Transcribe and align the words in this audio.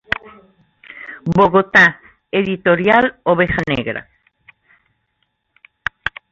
Bogotá: 1.35 1.85
Editorial 2.39 3.05
Oveja 3.31 3.61
Negra. 3.71 4.01